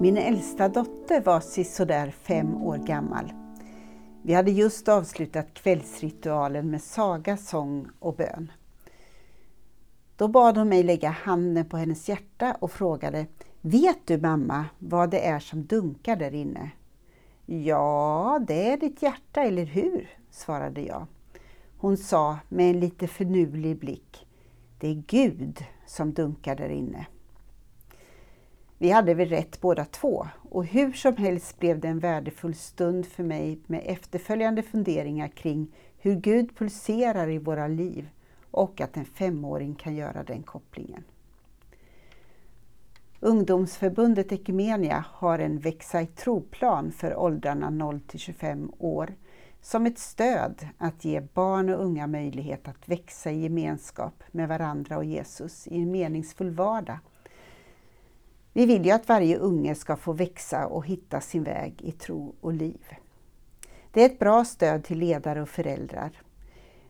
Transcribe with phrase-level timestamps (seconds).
[0.00, 3.32] Min äldsta dotter var sisådär fem år gammal.
[4.22, 8.52] Vi hade just avslutat kvällsritualen med saga, sång och bön.
[10.16, 13.26] Då bad hon mig lägga handen på hennes hjärta och frågade
[13.60, 16.70] Vet du mamma vad det är som dunkar där inne?
[17.46, 20.10] Ja, det är ditt hjärta, eller hur?
[20.30, 21.06] svarade jag.
[21.78, 24.26] Hon sa med en lite förnulig blick
[24.80, 27.06] Det är Gud som dunkar där inne.
[28.80, 33.06] Vi hade väl rätt båda två och hur som helst blev det en värdefull stund
[33.06, 38.08] för mig med efterföljande funderingar kring hur Gud pulserar i våra liv
[38.50, 41.04] och att en femåring kan göra den kopplingen.
[43.20, 49.14] Ungdomsförbundet Ekumenia har en Växa i troplan för åldrarna 0 till 25 år
[49.60, 54.96] som ett stöd att ge barn och unga möjlighet att växa i gemenskap med varandra
[54.96, 56.98] och Jesus i en meningsfull vardag
[58.58, 62.34] vi vill ju att varje unge ska få växa och hitta sin väg i tro
[62.40, 62.84] och liv.
[63.90, 66.10] Det är ett bra stöd till ledare och föräldrar.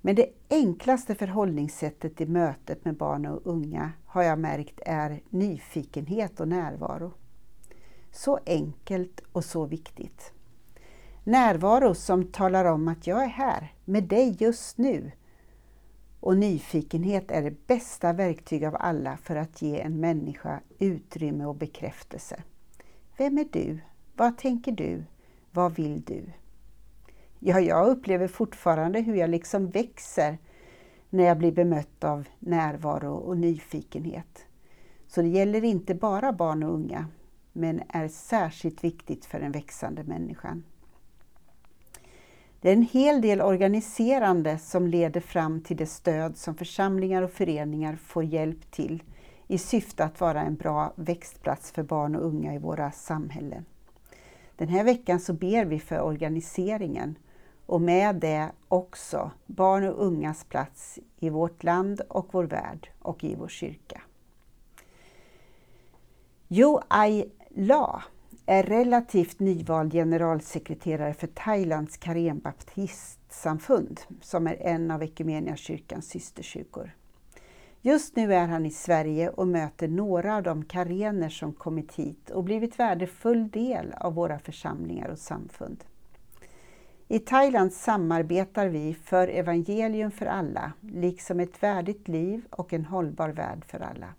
[0.00, 6.40] Men det enklaste förhållningssättet i mötet med barn och unga har jag märkt är nyfikenhet
[6.40, 7.12] och närvaro.
[8.10, 10.32] Så enkelt och så viktigt.
[11.24, 15.12] Närvaro som talar om att jag är här med dig just nu
[16.20, 21.54] och nyfikenhet är det bästa verktyg av alla för att ge en människa utrymme och
[21.54, 22.42] bekräftelse.
[23.16, 23.78] Vem är du?
[24.16, 25.04] Vad tänker du?
[25.52, 26.22] Vad vill du?
[27.38, 30.38] Ja, jag upplever fortfarande hur jag liksom växer
[31.10, 34.46] när jag blir bemött av närvaro och nyfikenhet.
[35.08, 37.06] Så det gäller inte bara barn och unga,
[37.52, 40.64] men är särskilt viktigt för den växande människan.
[42.60, 47.30] Det är en hel del organiserande som leder fram till det stöd som församlingar och
[47.30, 49.02] föreningar får hjälp till
[49.46, 53.64] i syfte att vara en bra växtplats för barn och unga i våra samhällen.
[54.56, 57.18] Den här veckan så ber vi för organiseringen
[57.66, 63.24] och med det också barn och ungas plats i vårt land och vår värld och
[63.24, 64.02] i vår kyrka.
[66.48, 68.02] Jo Ai La
[68.46, 76.90] är relativt nyvald generalsekreterare för Thailands Karen baptistsamfund som är en av Equmeniakyrkans systerkyrkor.
[77.82, 82.30] Just nu är han i Sverige och möter några av de karener som kommit hit
[82.30, 85.84] och blivit värdefull del av våra församlingar och samfund.
[87.08, 93.28] I Thailand samarbetar vi för evangelium för alla, liksom ett värdigt liv och en hållbar
[93.28, 94.14] värld för alla.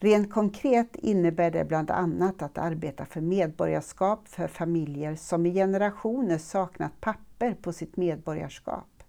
[0.00, 6.38] Rent konkret innebär det bland annat att arbeta för medborgarskap för familjer som i generationer
[6.38, 9.02] saknat papper på sitt medborgarskap,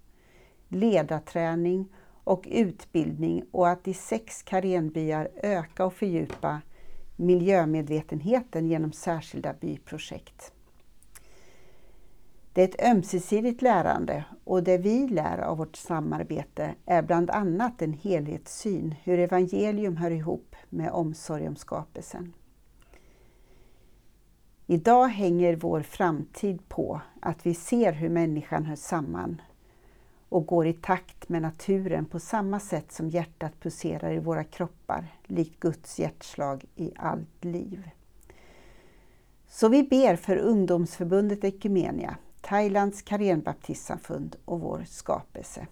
[0.68, 1.88] ledarträning
[2.24, 6.62] och utbildning och att i sex karenbyar öka och fördjupa
[7.16, 10.54] miljömedvetenheten genom särskilda byprojekt.
[12.54, 17.82] Det är ett ömsesidigt lärande och det vi lär av vårt samarbete är bland annat
[17.82, 22.34] en helhetssyn hur evangelium hör ihop med omsorg om skapelsen.
[24.68, 29.42] Idag hänger vår framtid på att vi ser hur människan hör samman
[30.30, 35.06] och går i takt med naturen på samma sätt som hjärtat pulserar i våra kroppar,
[35.24, 37.90] likt Guds hjärtslag i allt liv.
[39.48, 42.18] Så vi ber för ungdomsförbundet Ekumenia,
[42.50, 45.68] Thailands Karenbaptistsamfund och vår skapelse.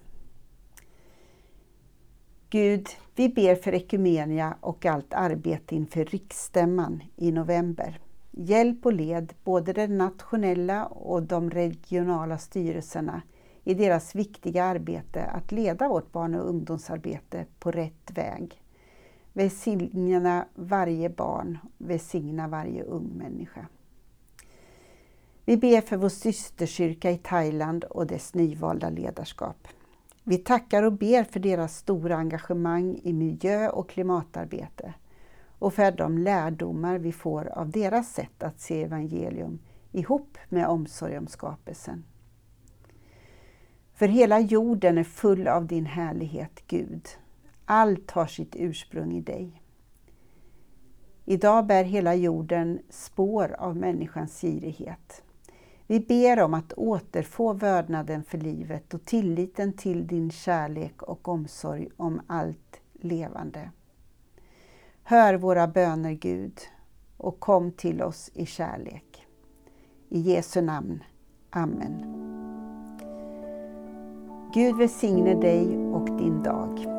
[2.50, 8.00] Gud, vi ber för Ekumenia och allt arbete inför riksstämman i november.
[8.32, 13.22] Hjälp och led både de nationella och de regionala styrelserna
[13.64, 18.62] i deras viktiga arbete att leda vårt barn och ungdomsarbete på rätt väg.
[19.34, 23.68] Välsigna varje barn, välsigna varje ung människa.
[25.50, 29.68] Vi ber för vår systerkyrka i Thailand och dess nyvalda ledarskap.
[30.24, 34.94] Vi tackar och ber för deras stora engagemang i miljö och klimatarbete
[35.60, 39.60] och för de lärdomar vi får av deras sätt att se evangelium
[39.92, 42.04] ihop med omsorg om skapelsen.
[43.94, 47.08] För hela jorden är full av din härlighet, Gud.
[47.66, 49.62] Allt har sitt ursprung i dig.
[51.26, 55.24] Idag bär hela jorden spår av människans girighet.
[55.88, 61.88] Vi ber om att återfå vördnaden för livet och tilliten till din kärlek och omsorg
[61.98, 63.72] om allt levande.
[65.04, 66.60] Hör våra böner Gud
[67.18, 69.26] och kom till oss i kärlek.
[70.10, 71.04] I Jesu namn.
[71.50, 72.14] Amen.
[74.54, 76.97] Gud välsigne dig och din dag.